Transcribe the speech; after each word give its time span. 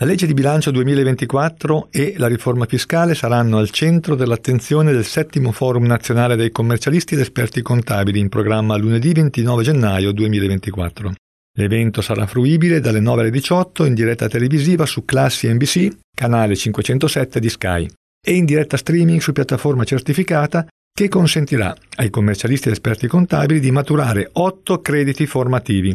La 0.00 0.06
legge 0.06 0.26
di 0.26 0.32
bilancio 0.32 0.70
2024 0.70 1.88
e 1.90 2.14
la 2.16 2.26
riforma 2.26 2.64
fiscale 2.64 3.14
saranno 3.14 3.58
al 3.58 3.68
centro 3.68 4.14
dell'attenzione 4.14 4.92
del 4.92 5.04
settimo 5.04 5.52
Forum 5.52 5.84
nazionale 5.84 6.36
dei 6.36 6.50
commercialisti 6.50 7.12
ed 7.12 7.20
esperti 7.20 7.60
contabili 7.60 8.18
in 8.18 8.30
programma 8.30 8.78
lunedì 8.78 9.12
29 9.12 9.62
gennaio 9.62 10.12
2024. 10.12 11.12
L'evento 11.58 12.00
sarà 12.00 12.26
fruibile 12.26 12.80
dalle 12.80 13.00
9 13.00 13.20
alle 13.20 13.30
18 13.30 13.84
in 13.84 13.92
diretta 13.92 14.26
televisiva 14.26 14.86
su 14.86 15.04
Classi 15.04 15.52
NBC, 15.52 15.90
canale 16.16 16.56
507 16.56 17.38
di 17.38 17.50
Sky, 17.50 17.86
e 18.26 18.32
in 18.32 18.46
diretta 18.46 18.78
streaming 18.78 19.20
su 19.20 19.32
piattaforma 19.32 19.84
certificata 19.84 20.66
che 20.90 21.08
consentirà 21.08 21.76
ai 21.96 22.08
commercialisti 22.08 22.68
ed 22.68 22.72
esperti 22.72 23.06
contabili 23.06 23.60
di 23.60 23.70
maturare 23.70 24.30
8 24.32 24.80
crediti 24.80 25.26
formativi 25.26 25.94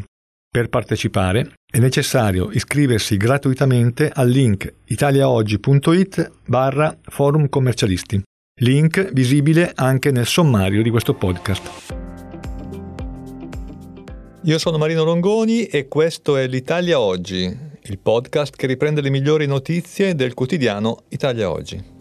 per 0.55 0.69
partecipare 0.69 1.55
è 1.69 1.79
necessario 1.79 2.49
iscriversi 2.49 3.17
gratuitamente 3.17 4.09
al 4.09 4.29
link 4.29 4.73
italiaoggi.it 4.85 6.31
barra 6.45 6.97
forum 7.01 7.49
commercialisti, 7.49 8.21
link 8.61 9.11
visibile 9.11 9.73
anche 9.75 10.11
nel 10.11 10.25
sommario 10.25 10.81
di 10.81 10.89
questo 10.89 11.13
podcast. 11.13 11.93
Io 14.43 14.57
sono 14.57 14.77
Marino 14.77 15.03
Longoni 15.03 15.65
e 15.65 15.89
questo 15.89 16.37
è 16.37 16.47
l'Italia 16.47 17.01
Oggi, 17.01 17.43
il 17.43 17.99
podcast 17.99 18.55
che 18.55 18.65
riprende 18.65 19.01
le 19.01 19.09
migliori 19.09 19.47
notizie 19.47 20.15
del 20.15 20.33
quotidiano 20.33 20.99
Italia 21.09 21.51
Oggi. 21.51 21.94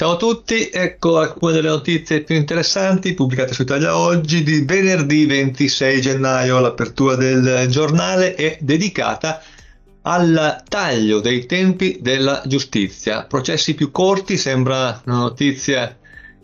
Ciao 0.00 0.12
a 0.12 0.16
tutti, 0.16 0.70
ecco 0.72 1.18
alcune 1.18 1.52
delle 1.52 1.68
notizie 1.68 2.22
più 2.22 2.34
interessanti 2.34 3.12
pubblicate 3.12 3.52
su 3.52 3.60
Italia 3.60 3.98
Oggi 3.98 4.42
di 4.42 4.62
venerdì 4.62 5.26
26 5.26 6.00
gennaio. 6.00 6.58
L'apertura 6.58 7.16
del 7.16 7.66
giornale 7.68 8.34
è 8.34 8.56
dedicata 8.62 9.42
al 10.00 10.62
taglio 10.66 11.20
dei 11.20 11.44
tempi 11.44 11.98
della 12.00 12.40
giustizia. 12.46 13.24
Processi 13.24 13.74
più 13.74 13.90
corti 13.90 14.38
sembra 14.38 15.02
una 15.04 15.18
notizia 15.18 15.94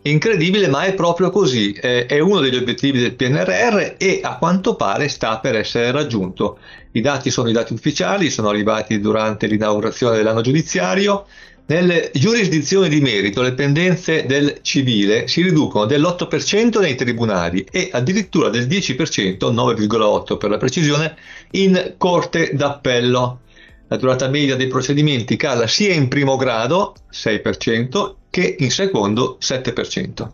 incredibile, 0.02 0.68
ma 0.68 0.82
è 0.84 0.92
proprio 0.92 1.30
così. 1.30 1.72
È 1.72 2.18
uno 2.18 2.40
degli 2.40 2.56
obiettivi 2.56 3.00
del 3.00 3.14
PNRR 3.14 3.94
e 3.96 4.20
a 4.22 4.36
quanto 4.36 4.76
pare 4.76 5.08
sta 5.08 5.38
per 5.38 5.56
essere 5.56 5.92
raggiunto. 5.92 6.58
I 6.92 7.00
dati 7.00 7.30
sono 7.30 7.48
i 7.48 7.52
dati 7.52 7.72
ufficiali, 7.72 8.28
sono 8.28 8.50
arrivati 8.50 9.00
durante 9.00 9.46
l'inaugurazione 9.46 10.18
dell'anno 10.18 10.42
giudiziario. 10.42 11.24
Nelle 11.68 12.12
giurisdizioni 12.14 12.88
di 12.88 13.00
merito 13.00 13.42
le 13.42 13.52
pendenze 13.52 14.24
del 14.24 14.60
civile 14.62 15.26
si 15.26 15.42
riducono 15.42 15.84
dell'8% 15.84 16.78
nei 16.78 16.94
tribunali 16.94 17.66
e 17.72 17.88
addirittura 17.90 18.50
del 18.50 18.68
10%, 18.68 19.36
9,8% 19.52 20.36
per 20.36 20.50
la 20.50 20.58
precisione, 20.58 21.16
in 21.52 21.94
corte 21.98 22.50
d'appello. 22.52 23.40
La 23.88 23.96
durata 23.96 24.28
media 24.28 24.54
dei 24.54 24.68
procedimenti 24.68 25.34
cala 25.34 25.66
sia 25.66 25.92
in 25.92 26.06
primo 26.06 26.36
grado, 26.36 26.94
6%, 27.12 28.14
che 28.30 28.54
in 28.60 28.70
secondo, 28.70 29.36
7%. 29.40 30.30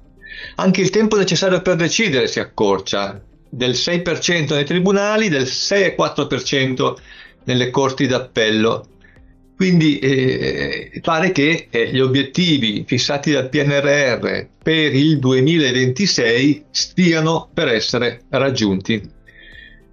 Anche 0.56 0.80
il 0.82 0.90
tempo 0.90 1.16
necessario 1.16 1.62
per 1.62 1.76
decidere 1.76 2.28
si 2.28 2.40
accorcia, 2.40 3.18
del 3.48 3.72
6% 3.72 4.52
nei 4.52 4.64
tribunali, 4.64 5.30
del 5.30 5.44
6,4% 5.44 6.94
nelle 7.44 7.70
corti 7.70 8.06
d'appello 8.06 8.88
quindi 9.56 9.98
eh, 9.98 11.00
pare 11.00 11.30
che 11.30 11.68
eh, 11.70 11.90
gli 11.92 12.00
obiettivi 12.00 12.84
fissati 12.86 13.30
dal 13.30 13.48
PNRR 13.48 14.46
per 14.62 14.94
il 14.94 15.18
2026 15.18 16.64
stiano 16.70 17.48
per 17.52 17.68
essere 17.68 18.22
raggiunti. 18.30 19.20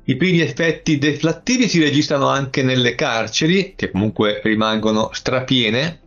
I 0.05 0.15
primi 0.15 0.41
effetti 0.41 0.97
deflattivi 0.97 1.67
si 1.67 1.79
registrano 1.79 2.27
anche 2.27 2.63
nelle 2.63 2.95
carceri, 2.95 3.73
che 3.75 3.91
comunque 3.91 4.41
rimangono 4.43 5.11
strapiene, 5.13 5.99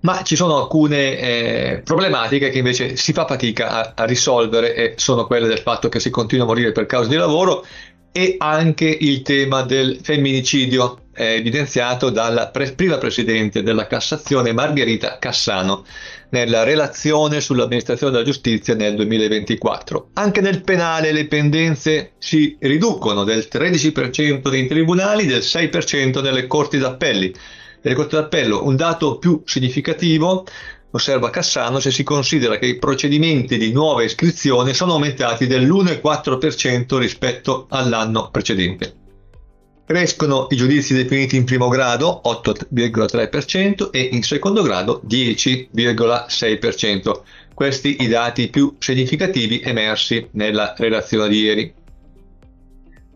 ma 0.00 0.22
ci 0.22 0.36
sono 0.36 0.58
alcune 0.58 1.18
eh, 1.18 1.80
problematiche 1.82 2.50
che 2.50 2.58
invece 2.58 2.96
si 2.96 3.12
fa 3.12 3.26
fatica 3.26 3.70
a, 3.70 3.92
a, 3.96 4.04
risolvere 4.04 4.74
e 4.74 4.94
sono 4.96 5.26
quelle 5.26 5.48
del 5.48 5.58
fatto 5.60 5.88
che 5.88 5.98
si 5.98 6.10
continua 6.10 6.44
a 6.44 6.48
morire 6.48 6.72
per 6.72 6.86
causa 6.86 7.08
di 7.08 7.16
lavoro 7.16 7.64
e 8.12 8.36
anche 8.38 8.84
il 8.84 9.22
tema 9.22 9.62
del 9.62 9.98
femminicidio 10.02 11.07
evidenziato 11.18 12.10
dalla 12.10 12.48
pre- 12.48 12.72
prima 12.72 12.98
presidente 12.98 13.62
della 13.62 13.86
Cassazione 13.86 14.52
Margherita 14.52 15.18
Cassano 15.18 15.84
nella 16.30 16.62
relazione 16.62 17.40
sull'amministrazione 17.40 18.12
della 18.12 18.24
giustizia 18.24 18.74
nel 18.74 18.94
2024. 18.94 20.10
Anche 20.14 20.40
nel 20.40 20.62
penale 20.62 21.12
le 21.12 21.26
pendenze 21.26 22.12
si 22.18 22.56
riducono 22.60 23.24
del 23.24 23.48
13% 23.50 24.50
nei 24.50 24.66
tribunali, 24.66 25.26
del 25.26 25.40
6% 25.40 26.22
nelle 26.22 26.46
corti 26.46 26.78
d'appelli. 26.78 27.34
Nelle 27.80 27.96
corti 27.96 28.16
d'appello 28.16 28.64
un 28.64 28.76
dato 28.76 29.18
più 29.18 29.42
significativo 29.44 30.44
osserva 30.90 31.30
Cassano, 31.30 31.80
se 31.80 31.90
si 31.90 32.02
considera 32.02 32.58
che 32.58 32.66
i 32.66 32.78
procedimenti 32.78 33.58
di 33.58 33.72
nuova 33.72 34.02
iscrizione 34.02 34.72
sono 34.72 34.92
aumentati 34.92 35.46
dell'1,4% 35.46 36.96
rispetto 36.98 37.66
all'anno 37.68 38.30
precedente. 38.30 38.97
Crescono 39.88 40.48
i 40.50 40.56
giudizi 40.56 40.92
definiti 40.92 41.36
in 41.36 41.44
primo 41.44 41.68
grado 41.68 42.20
8,3% 42.22 43.90
e 43.90 44.10
in 44.12 44.22
secondo 44.22 44.60
grado 44.60 45.00
10,6%. 45.08 47.20
Questi 47.54 48.02
i 48.02 48.06
dati 48.06 48.48
più 48.48 48.76
significativi 48.78 49.62
emersi 49.64 50.28
nella 50.32 50.74
relazione 50.76 51.30
di 51.30 51.40
ieri. 51.40 51.72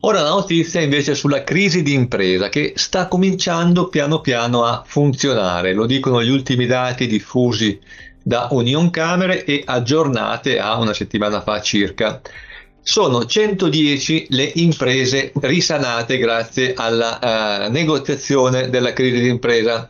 Ora 0.01 0.23
la 0.23 0.31
notizia 0.31 0.81
invece 0.81 1.15
sulla 1.15 1.45
crisi 1.45 1.83
di 1.83 1.93
impresa 1.93 2.49
che 2.49 2.73
sta 2.77 3.07
cominciando 3.07 3.91
piano 3.91 4.23
piano 4.23 4.65
a 4.65 4.83
funzionare, 4.87 5.75
lo 5.75 5.85
dicono 5.85 6.23
gli 6.23 6.31
ultimi 6.31 6.65
dati 6.65 7.07
diffusi 7.07 7.79
da 8.23 8.49
Union 8.51 8.89
Camere 8.89 9.45
e 9.45 9.63
aggiornate 9.63 10.59
a 10.59 10.79
una 10.79 10.95
settimana 10.95 11.43
fa 11.43 11.61
circa. 11.61 12.23
Sono 12.85 13.25
110 13.25 14.27
le 14.31 14.51
imprese 14.57 15.33
risanate 15.41 16.19
grazie 16.19 16.75
alla 16.75 17.67
uh, 17.67 17.71
negoziazione 17.71 18.71
della 18.71 18.93
crisi 18.93 19.21
di 19.21 19.29
impresa 19.29 19.89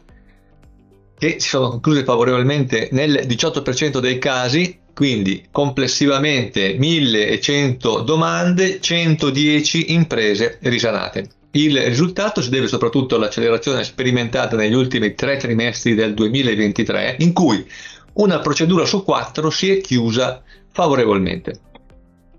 che 1.19 1.37
si 1.39 1.49
sono 1.49 1.71
concluse 1.71 2.05
favorevolmente 2.05 2.89
nel 2.93 3.25
18% 3.27 3.99
dei 3.99 4.19
casi 4.19 4.81
quindi 4.95 5.47
complessivamente 5.51 6.75
1100 6.79 8.03
domande, 8.03 8.81
110 8.81 9.93
imprese 9.95 10.59
risanate. 10.63 11.29
Il 11.53 11.81
risultato 11.81 12.41
si 12.41 12.51
deve 12.51 12.67
soprattutto 12.67 13.17
all'accelerazione 13.17 13.85
sperimentata 13.85 14.57
negli 14.57 14.75
ultimi 14.75 15.15
tre 15.15 15.37
trimestri 15.37 15.95
del 15.95 16.15
2023, 16.15 17.17
in 17.21 17.33
cui 17.33 17.67
una 18.15 18.39
procedura 18.41 18.85
su 18.85 19.03
quattro 19.03 19.51
si 19.51 19.71
è 19.71 19.81
chiusa 19.81 20.43
favorevolmente. 20.71 21.72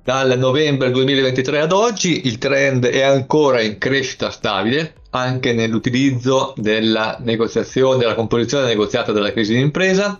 Dal 0.03 0.37
novembre 0.37 0.91
2023 0.91 1.61
ad 1.61 1.71
oggi 1.71 2.27
il 2.27 2.37
trend 2.37 2.85
è 2.87 3.03
ancora 3.03 3.61
in 3.61 3.77
crescita 3.77 4.31
stabile, 4.31 4.95
anche 5.11 5.53
nell'utilizzo 5.53 6.53
della 6.57 7.19
negoziazione, 7.21 7.99
della 7.99 8.13
composizione 8.13 8.65
negoziata 8.65 9.13
della 9.13 9.31
crisi 9.31 9.53
d'impresa, 9.53 10.19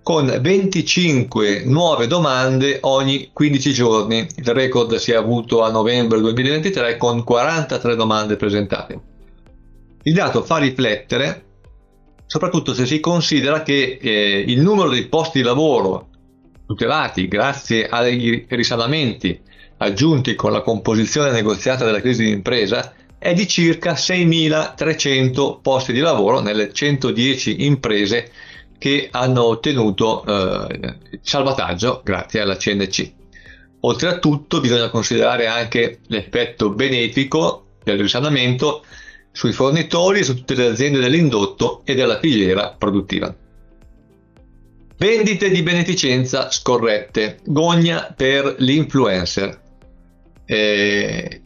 con 0.00 0.26
25 0.40 1.62
nuove 1.64 2.06
domande 2.06 2.78
ogni 2.82 3.30
15 3.32 3.72
giorni. 3.72 4.24
Il 4.36 4.46
record 4.46 4.94
si 4.94 5.10
è 5.10 5.16
avuto 5.16 5.64
a 5.64 5.72
novembre 5.72 6.20
2023 6.20 6.96
con 6.96 7.24
43 7.24 7.96
domande 7.96 8.36
presentate. 8.36 9.00
Il 10.04 10.14
dato 10.14 10.44
fa 10.44 10.58
riflettere, 10.58 11.46
soprattutto 12.26 12.74
se 12.74 12.86
si 12.86 13.00
considera 13.00 13.62
che 13.62 13.98
eh, 14.00 14.44
il 14.46 14.60
numero 14.60 14.88
dei 14.88 15.08
posti 15.08 15.38
di 15.38 15.44
lavoro 15.44 16.10
tutelati 16.66 17.28
grazie 17.28 17.86
ai 17.88 18.44
risanamenti 18.48 19.40
aggiunti 19.78 20.34
con 20.34 20.52
la 20.52 20.62
composizione 20.62 21.30
negoziata 21.30 21.84
della 21.84 22.00
crisi 22.00 22.24
d'impresa 22.24 22.94
è 23.18 23.32
di 23.34 23.46
circa 23.46 23.92
6.300 23.92 25.60
posti 25.60 25.92
di 25.92 26.00
lavoro 26.00 26.40
nelle 26.40 26.72
110 26.72 27.64
imprese 27.64 28.30
che 28.78 29.08
hanno 29.10 29.44
ottenuto 29.44 30.24
eh, 30.24 30.98
salvataggio 31.22 32.02
grazie 32.04 32.40
alla 32.40 32.56
CNC. 32.56 33.12
Oltre 33.80 34.08
a 34.08 34.18
tutto 34.18 34.60
bisogna 34.60 34.90
considerare 34.90 35.46
anche 35.46 36.00
l'effetto 36.08 36.70
benefico 36.70 37.66
del 37.82 37.98
risanamento 37.98 38.84
sui 39.32 39.52
fornitori 39.52 40.20
e 40.20 40.24
su 40.24 40.34
tutte 40.34 40.54
le 40.54 40.66
aziende 40.66 40.98
dell'indotto 40.98 41.82
e 41.84 41.94
della 41.94 42.18
filiera 42.18 42.74
produttiva. 42.76 43.34
Vendite 44.98 45.50
di 45.50 45.62
beneficenza 45.62 46.50
scorrette, 46.50 47.40
gogna 47.44 48.14
per 48.16 48.56
l'influencer. 48.58 49.60
E, 50.46 51.40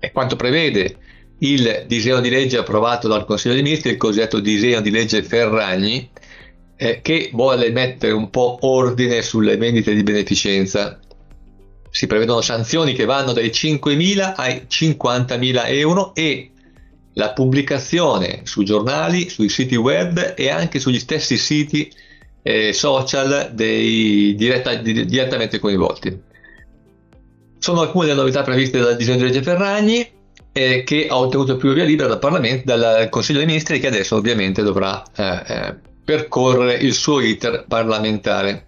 e 0.00 0.12
quanto 0.12 0.34
prevede 0.34 0.96
il 1.38 1.84
disegno 1.86 2.20
di 2.20 2.28
legge 2.28 2.58
approvato 2.58 3.06
dal 3.06 3.24
Consiglio 3.24 3.54
dei 3.54 3.62
Ministri, 3.62 3.90
il 3.90 3.96
cosiddetto 3.96 4.40
disegno 4.40 4.80
di 4.80 4.90
legge 4.90 5.22
Ferragni, 5.22 6.10
eh, 6.76 7.00
che 7.02 7.30
vuole 7.32 7.70
mettere 7.70 8.12
un 8.12 8.30
po' 8.30 8.58
ordine 8.62 9.22
sulle 9.22 9.56
vendite 9.56 9.94
di 9.94 10.02
beneficenza. 10.02 10.98
si 11.90 12.06
prevedono 12.06 12.40
sanzioni 12.40 12.94
che 12.94 13.04
vanno 13.04 13.32
dai 13.34 13.48
5.000 13.48 14.32
ai 14.34 14.66
50.000 14.66 15.62
euro 15.66 16.14
e 16.14 16.50
la 17.14 17.32
pubblicazione 17.32 18.40
su 18.44 18.62
giornali, 18.62 19.28
sui 19.28 19.50
siti 19.50 19.76
web 19.76 20.32
e 20.34 20.48
anche 20.48 20.80
sugli 20.80 20.98
stessi 20.98 21.36
siti 21.36 21.92
eh, 22.42 22.72
social 22.72 23.50
dei 23.52 24.34
diretta, 24.34 24.74
di, 24.74 25.04
direttamente 25.04 25.58
coinvolti. 25.58 26.20
Sono 27.58 27.80
alcune 27.80 28.06
delle 28.06 28.20
novità 28.20 28.42
previste 28.42 28.80
dal 28.80 28.96
disegno 28.96 29.18
di 29.18 29.24
legge 29.24 29.42
Ferragni 29.42 30.10
eh, 30.52 30.82
che 30.84 31.06
ha 31.08 31.16
ottenuto 31.16 31.56
più 31.56 31.72
via 31.72 31.84
libera 31.84 32.14
dal, 32.14 32.62
dal, 32.64 33.08
Consiglio 33.08 33.38
dei 33.38 33.46
Ministri 33.46 33.80
che 33.80 33.86
adesso 33.86 34.16
ovviamente 34.16 34.62
dovrà 34.62 35.02
eh, 35.16 35.42
eh, 35.46 35.74
percorrere 36.04 36.74
il 36.74 36.92
suo 36.92 37.20
iter 37.20 37.64
parlamentare. 37.66 38.66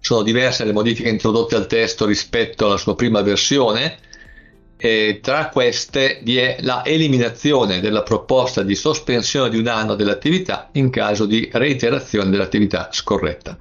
Sono 0.00 0.22
diverse 0.22 0.64
le 0.64 0.72
modifiche 0.72 1.08
introdotte 1.08 1.54
al 1.54 1.66
testo 1.66 2.06
rispetto 2.06 2.66
alla 2.66 2.76
sua 2.76 2.94
prima 2.94 3.22
versione, 3.22 3.98
e 4.76 5.20
tra 5.22 5.48
queste 5.48 6.20
vi 6.22 6.36
è 6.36 6.56
la 6.60 6.84
eliminazione 6.84 7.80
della 7.80 8.02
proposta 8.02 8.62
di 8.62 8.74
sospensione 8.74 9.50
di 9.50 9.58
un 9.58 9.68
anno 9.68 9.94
dell'attività 9.94 10.68
in 10.72 10.90
caso 10.90 11.26
di 11.26 11.48
reiterazione 11.52 12.30
dell'attività 12.30 12.88
scorretta. 12.90 13.58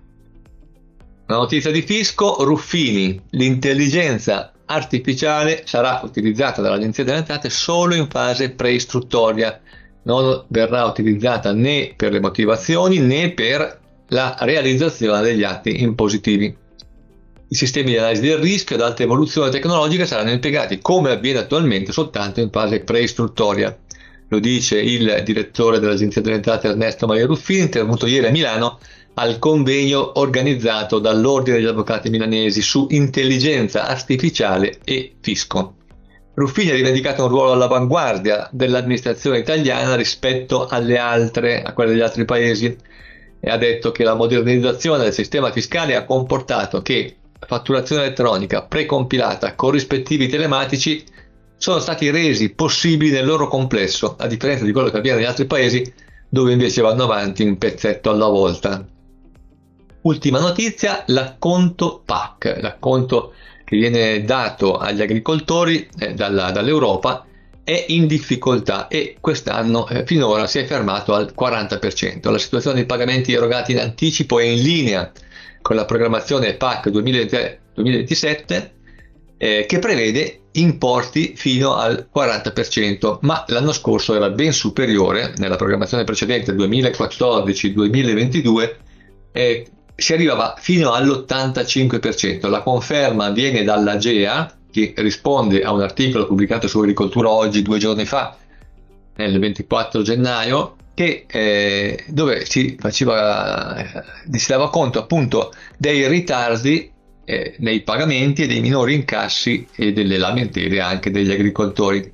Una 1.27 1.37
notizia 1.37 1.71
di 1.71 1.81
fisco, 1.81 2.43
Ruffini, 2.43 3.21
l'intelligenza 3.31 4.51
artificiale 4.65 5.63
sarà 5.65 6.01
utilizzata 6.03 6.61
dall'Agenzia 6.61 7.03
delle 7.03 7.17
Entrate 7.17 7.49
solo 7.49 7.95
in 7.95 8.07
fase 8.09 8.51
preistruttoria, 8.51 9.61
non 10.03 10.45
verrà 10.49 10.83
utilizzata 10.85 11.53
né 11.53 11.93
per 11.95 12.11
le 12.11 12.19
motivazioni 12.19 12.99
né 12.99 13.31
per 13.31 13.79
la 14.09 14.35
realizzazione 14.39 15.21
degli 15.21 15.43
atti 15.43 15.81
impositivi. 15.81 16.55
I 17.53 17.55
sistemi 17.55 17.91
di 17.91 17.99
analisi 17.99 18.23
del 18.23 18.39
rischio 18.39 18.75
ad 18.77 18.81
alta 18.81 19.03
evoluzione 19.03 19.51
tecnologica 19.51 20.07
saranno 20.07 20.31
impiegati 20.31 20.79
come 20.79 21.11
avviene 21.11 21.37
attualmente 21.37 21.91
soltanto 21.91 22.39
in 22.39 22.49
fase 22.49 22.79
preistruttoria. 22.79 23.77
Lo 24.29 24.39
dice 24.39 24.79
il 24.81 25.21
direttore 25.23 25.77
dell'Agenzia 25.77 26.23
delle 26.23 26.37
Entrate 26.37 26.69
Ernesto 26.69 27.05
Maria 27.05 27.27
Ruffini, 27.27 27.59
intervenuto 27.59 28.07
ieri 28.07 28.25
a 28.25 28.31
Milano 28.31 28.79
al 29.13 29.37
convegno 29.37 30.19
organizzato 30.19 30.97
dall'Ordine 30.97 31.57
degli 31.57 31.67
Avvocati 31.67 32.09
Milanesi 32.09 32.63
su 32.63 32.87
intelligenza 32.89 33.85
artificiale 33.85 34.79
e 34.83 35.13
fisco. 35.21 35.75
Ruffini 36.33 36.71
ha 36.71 36.73
rivendicato 36.73 37.21
un 37.21 37.29
ruolo 37.29 37.51
all'avanguardia 37.51 38.49
dell'amministrazione 38.51 39.37
italiana 39.37 39.93
rispetto 39.93 40.65
alle 40.65 40.97
altre, 40.97 41.61
a 41.61 41.73
quelle 41.73 41.91
degli 41.91 42.01
altri 42.01 42.25
paesi 42.25 42.75
e 43.39 43.49
ha 43.51 43.57
detto 43.57 43.91
che 43.91 44.03
la 44.03 44.15
modernizzazione 44.15 45.03
del 45.03 45.13
sistema 45.13 45.51
fiscale 45.51 45.95
ha 45.95 46.03
comportato 46.03 46.81
che 46.81 47.17
fatturazione 47.47 48.03
elettronica 48.03 48.63
precompilata 48.63 49.55
con 49.55 49.71
rispettivi 49.71 50.27
telematici 50.27 51.03
sono 51.57 51.79
stati 51.79 52.09
resi 52.09 52.53
possibili 52.53 53.11
nel 53.11 53.25
loro 53.25 53.47
complesso, 53.47 54.15
a 54.17 54.27
differenza 54.27 54.65
di 54.65 54.71
quello 54.71 54.89
che 54.89 54.97
avviene 54.97 55.19
negli 55.19 55.27
altri 55.27 55.45
paesi 55.45 55.93
dove 56.27 56.51
invece 56.51 56.81
vanno 56.81 57.03
avanti 57.03 57.43
un 57.43 57.57
pezzetto 57.57 58.09
alla 58.09 58.27
volta. 58.27 58.85
Ultima 60.01 60.39
notizia, 60.39 61.03
l'acconto 61.07 62.01
PAC, 62.03 62.57
l'acconto 62.59 63.33
che 63.63 63.77
viene 63.77 64.23
dato 64.23 64.77
agli 64.77 65.01
agricoltori 65.01 65.87
eh, 65.97 66.13
dalla, 66.13 66.51
dall'Europa 66.51 67.25
è 67.63 67.85
in 67.89 68.07
difficoltà 68.07 68.87
e 68.87 69.17
quest'anno 69.19 69.87
eh, 69.87 70.05
finora 70.05 70.47
si 70.47 70.59
è 70.59 70.65
fermato 70.65 71.13
al 71.13 71.33
40%. 71.37 72.29
La 72.29 72.37
situazione 72.37 72.77
dei 72.77 72.85
pagamenti 72.85 73.33
erogati 73.33 73.71
in 73.71 73.79
anticipo 73.79 74.39
è 74.39 74.43
in 74.43 74.61
linea 74.61 75.11
con 75.61 75.75
la 75.75 75.85
programmazione 75.85 76.55
PAC 76.55 76.89
2023-2027 76.89 78.69
eh, 79.37 79.65
che 79.67 79.79
prevede 79.79 80.43
importi 80.53 81.33
fino 81.35 81.75
al 81.75 82.07
40%, 82.13 83.19
ma 83.21 83.43
l'anno 83.47 83.71
scorso 83.71 84.13
era 84.13 84.29
ben 84.29 84.53
superiore 84.53 85.33
nella 85.37 85.55
programmazione 85.55 86.03
precedente 86.03 86.53
2014-2022 86.53 88.75
eh, 89.31 89.65
si 89.95 90.13
arrivava 90.13 90.53
fino 90.57 90.91
all'85%. 90.91 92.47
La 92.49 92.61
conferma 92.61 93.31
viene 93.31 93.63
dall'AGEA, 93.63 94.57
che 94.73 94.93
risponde 94.97 95.61
a 95.61 95.71
un 95.71 95.81
articolo 95.81 96.25
pubblicato 96.25 96.67
su 96.67 96.79
Agricoltura 96.79 97.29
oggi 97.29 97.61
due 97.61 97.77
giorni 97.77 98.05
fa, 98.05 98.35
nel 99.15 99.39
24 99.39 100.01
gennaio, 100.01 100.75
che, 100.95 101.25
eh, 101.27 102.03
dove 102.07 102.45
si, 102.45 102.75
faceva, 102.79 103.77
eh, 103.77 104.37
si 104.37 104.49
dava 104.49 104.71
conto 104.71 104.97
appunto 104.97 105.53
dei 105.77 106.07
ritardi 106.07 106.91
eh, 107.25 107.55
nei 107.59 107.81
pagamenti 107.81 108.43
e 108.43 108.47
dei 108.47 108.61
minori 108.61 108.95
incassi 108.95 109.67
e 109.75 109.93
delle 109.93 110.17
lamentele 110.17 110.81
anche 110.81 111.11
degli 111.11 111.31
agricoltori. 111.31 112.11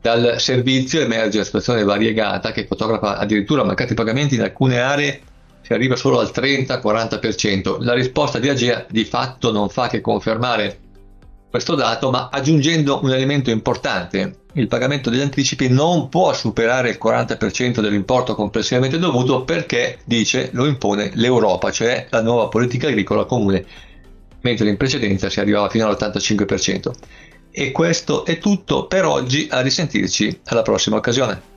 Dal 0.00 0.40
servizio 0.40 1.00
emerge 1.00 1.36
una 1.36 1.44
situazione 1.44 1.84
variegata 1.84 2.52
che 2.52 2.66
fotografa 2.66 3.18
addirittura 3.18 3.64
mancati 3.64 3.94
pagamenti 3.94 4.34
in 4.34 4.42
alcune 4.42 4.80
aree 4.80 5.20
si 5.62 5.72
arriva 5.74 5.94
solo 5.94 6.18
al 6.18 6.32
30-40%. 6.34 7.82
La 7.82 7.92
risposta 7.92 8.40
di 8.40 8.48
Agea 8.48 8.84
di 8.88 9.04
fatto 9.04 9.52
non 9.52 9.68
fa 9.68 9.88
che 9.88 10.00
confermare 10.00 10.79
questo 11.50 11.74
dato, 11.74 12.10
ma 12.10 12.28
aggiungendo 12.30 13.00
un 13.02 13.10
elemento 13.12 13.50
importante. 13.50 14.36
Il 14.54 14.68
pagamento 14.68 15.10
degli 15.10 15.20
anticipi 15.20 15.68
non 15.68 16.08
può 16.08 16.32
superare 16.32 16.90
il 16.90 16.98
40% 17.02 17.80
dell'importo 17.80 18.36
complessivamente 18.36 18.98
dovuto 18.98 19.42
perché, 19.42 19.98
dice, 20.04 20.50
lo 20.52 20.66
impone 20.66 21.10
l'Europa, 21.14 21.72
cioè 21.72 22.06
la 22.10 22.22
nuova 22.22 22.48
politica 22.48 22.86
agricola 22.86 23.24
comune, 23.24 23.64
mentre 24.42 24.68
in 24.68 24.76
precedenza 24.76 25.28
si 25.28 25.40
arrivava 25.40 25.68
fino 25.68 25.86
all'85%. 25.86 26.90
E 27.50 27.72
questo 27.72 28.24
è 28.24 28.38
tutto 28.38 28.86
per 28.86 29.04
oggi, 29.04 29.48
a 29.50 29.60
risentirci 29.60 30.40
alla 30.44 30.62
prossima 30.62 30.96
occasione. 30.96 31.48